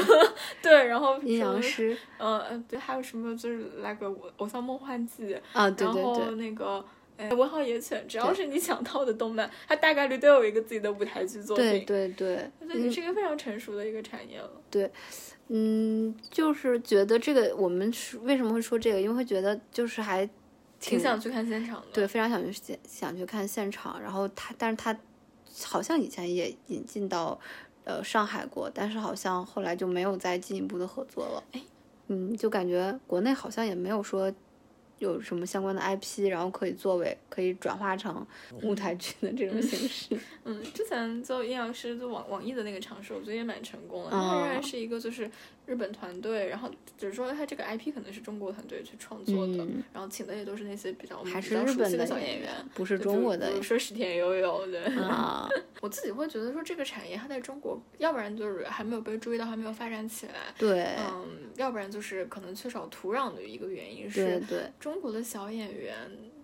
[0.62, 6.34] 对，然后阴阳，师呃呃，对，还有什么就是那个偶像梦幻季，啊，对对然后对。
[6.36, 6.84] 那个。
[7.18, 11.86] 哎，文豪野犬，只要是你想到的动漫，它大概率都有一个自己的舞台剧作对品。
[11.86, 14.50] 对对，我觉得也是一个非常成熟的一个产业了。
[14.70, 14.88] 对
[15.48, 20.28] 嗯，就是觉得这个我们是为什么会说这个，因为会觉得就是还
[20.78, 21.86] 挺想去看现场的。
[21.92, 24.00] 对，非常想去现想去看现场。
[24.00, 24.96] 然后他，但是他
[25.64, 27.36] 好像以前也引进到
[27.84, 31.42] 呃上海过，但是好像后来就没有再进一步的合作了。
[31.52, 31.62] 哎，
[32.06, 34.32] 嗯，就感觉国内好像也没有说
[34.98, 38.26] 有什么相关的 IP，然后可以作为可以转化成
[38.62, 40.18] 舞台剧的这种形式。
[40.44, 44.10] 嗯，之前做阴阳师做网网易的那个尝试，我觉得也蛮成功的。
[44.10, 45.30] 哦它仍然是一个就是
[45.68, 54.80] 日本团队，然后只是说他这个 IP 可能是中国团队去创作的，嗯然后请的也都是那些比较我们还比是日本较熟悉的小演小员，不是中国的比如说石田悠悠的。
[55.02, 55.46] 啊。
[55.80, 60.32] 我自己会觉得说这个产业它在中国，要不然就是还没有被注意到，还没有发展起来。
[60.58, 65.94] 对，嗯，要不然就是可能缺少土壤的一个原因对是，对中国的小演员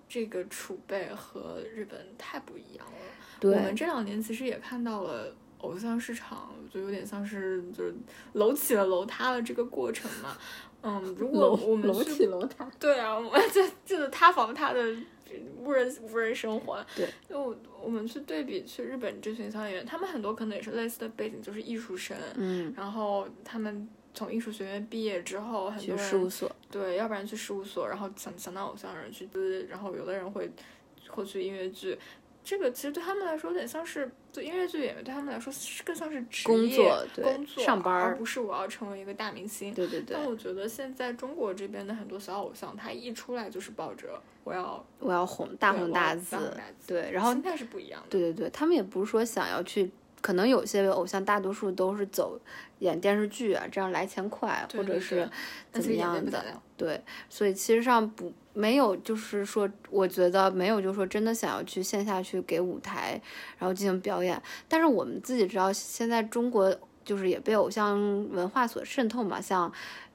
[0.09, 2.93] 这个储备和日本太不一样了。
[3.41, 5.35] 对，我们这两年其实也看到了
[5.65, 7.95] 偶像市场，就有点像是就是
[8.35, 10.37] 楼起了楼塌了这个过程嘛。
[10.83, 12.71] 嗯，如果我们楼去起楼塌。
[12.79, 14.81] 对啊，我们就就是塌房塌的
[15.59, 16.85] 无人无人生活。
[16.95, 26.51] 对，就我我们去对比去日本这群小演员，他们很多可能也是类似的背景，就是艺术生，嗯，然后他们从艺术学院毕业之后，很去多人事务所。
[26.71, 30.51] 对，要不然去事务所，然后想想当偶像的人去资，然后有的人会
[31.09, 31.99] 会去音乐剧。
[32.45, 39.73] 这个其实对他们来说有点像是，对音乐剧演员对他们来说是更像是职工业作对工作上班而不是我要成为一个大明星。
[39.73, 46.37] 对对对但，我觉得现在中国这边的很多小偶像，他一出来就是抱着我要我要红大红大紫
[46.87, 48.09] 对，然后心态是不一样的。
[48.11, 49.91] 对对对，他们也不是说想要去，
[50.21, 52.39] 可能有些偶像大多数都是走
[52.81, 55.31] 演电视剧啊，这样来钱快，对对或者是
[55.73, 56.45] 怎么样的。
[56.77, 63.21] 对，所以其实上不没有，就是说，我觉得没有，就是说真的想要去线下去给舞台，
[63.59, 64.41] 然后进行表演。
[64.69, 66.75] 但是我们自己知道，现在中国
[67.05, 67.99] 就是也被偶像
[68.31, 69.71] 文化所渗透嘛，像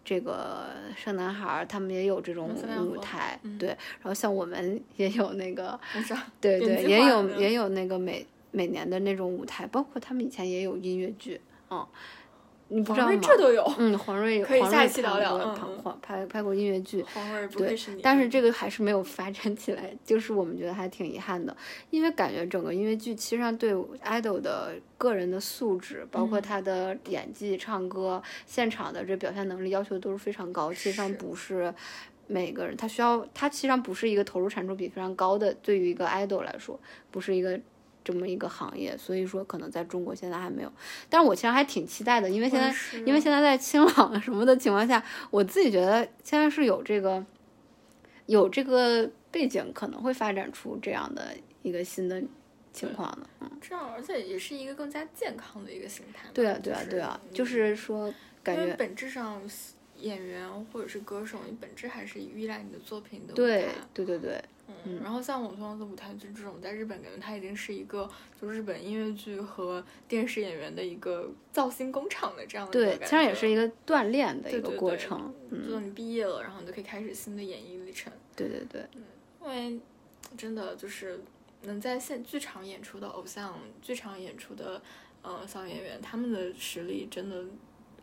[0.06, 2.50] 这个生男孩儿，他们也有这种
[2.88, 3.70] 舞台，嗯对。
[3.70, 5.80] 然后像我们 也有那个，
[6.42, 11.86] 对对，也有也有那个每每年的那种舞台，包括他们以前也有音乐剧，嗯，
[12.70, 13.20] 你不知道吗？
[13.22, 13.63] 这都有。
[13.78, 21.55] 嗯，黄瑞可以下一期聊聊嗯嗯拍黄拍拍过音乐剧，黄瑞不对愧是你，但是这个还是没有发展起来，就是我们觉得还挺遗憾的，
[21.89, 23.74] 因为感觉整个音乐剧其实上对
[24.05, 31.74] idol 的个人的素质，包括嗯他的演技、唱歌、现场的这表现能力要求都是非常高，其实上不是。
[32.32, 37.59] 每个人他需要，他其实上不是一个投入产出比非常高的，对于一个 idol 来说，不是一个
[38.10, 40.74] 这么一个行业，所以说可能在中国现在还没有。
[41.07, 42.74] 但是我其实还挺期待的，因为现在
[43.05, 47.24] 因为现在在清朗什么的情况下，我自己觉得现在是有这个
[48.26, 52.20] 有这个背景，可能会发展出这样的一个新的
[52.74, 53.30] 情况的。
[53.41, 56.28] 嗯，这样，而且也是一个更加健康的一个心态。
[56.34, 59.39] 对啊，对啊，对啊，就是说感觉本质上
[59.97, 63.68] 演员或者是歌手，你本质还是依赖你的作品的对。
[63.93, 64.41] 对对对，
[64.86, 68.09] 嗯，然后像《我王的舞台剧这种，在日本感觉它已经是一个
[68.39, 75.34] 就日本音乐剧和电视演员的一个造星工厂的这样的一对，其实也是一个锻炼的一个对对对过程。
[75.49, 78.11] 就嗯，你毕业了，然后你就可以开始新的演艺历程。
[78.36, 79.03] 对对对，嗯
[79.41, 79.80] 因为
[80.38, 81.20] 真的就是
[81.63, 84.82] 能在现剧场演出的偶像，剧场演出的
[85.22, 87.43] 呃小演员，他们的实力真的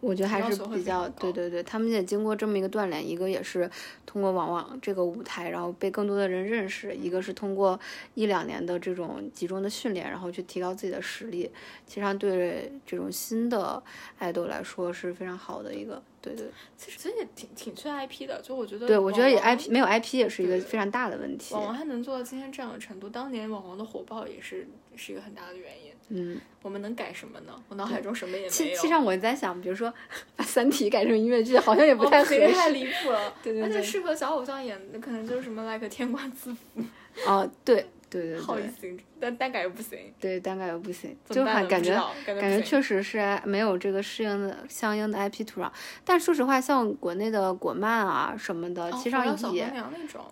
[0.01, 3.69] 我觉得还是比较对对对，他们也经过这么一个锻炼，一个也是
[4.05, 7.79] 通过往往这个舞台，然后被更多的人认识；一个是通过
[8.15, 11.51] 一两年的这种集中的训练，然后去提高自己的实力。
[11.87, 13.83] 其实上对这种新的
[14.19, 16.03] 爱豆来说是非常好的一个，
[16.35, 16.47] 对对
[16.77, 18.41] 其实其实也挺挺缺 IP 的。
[18.43, 21.55] 就我觉得，对，我觉得也 IP 没有 IP 也是一个非常大的问题。
[21.55, 25.93] 网红还能做到今天这样的程度，当年网红的火爆也是是一个很大的原因。
[26.09, 27.61] 嗯，我们能改什么呢？
[27.69, 28.51] 我脑海中什么也没有。
[28.51, 29.93] 其实上我在想，比如说
[30.37, 32.75] 把《三体》改成音乐剧，好像也不哦太合这个太适。
[32.75, 33.35] 离谱了。
[33.43, 36.83] 对对对而且适合小偶像演的，可能就是什么 like 天官赐福。
[37.27, 37.87] 哦，对
[38.21, 38.39] 对对
[38.81, 41.95] 对但单改又不行，对，单改又不行，就很感觉
[42.25, 45.71] 感觉感觉确实是没有这个适应的相应的 IP 土壤。
[46.05, 49.73] 但说实话，像国内的国漫啊什么的，哦其实上也、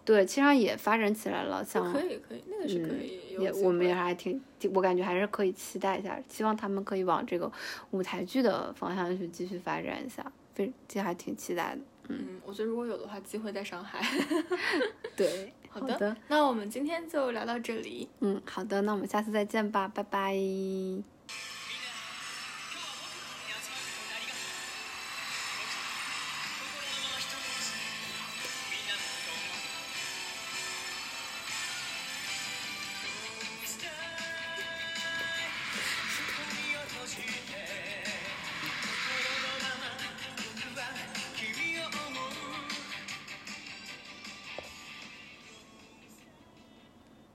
[0.04, 1.64] 对，其实上也发展起来了。
[1.64, 4.40] 像可以可以，那个是可以，有也我们也还挺，
[4.74, 7.50] 我感觉还是可以期待一下，希望他们可以往这个
[7.90, 10.24] 舞台剧的方向去继续发展一下，
[10.54, 11.80] 非这还挺期待的。
[12.08, 14.04] 嗯，我觉得如果有的话，机会在上海。
[15.16, 18.08] 对，好的，好的，那我们今天就聊到这里。
[18.20, 20.36] 嗯，好的，那我们下次再见吧，拜拜。